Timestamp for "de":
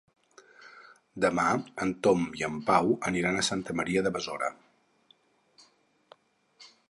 4.07-4.15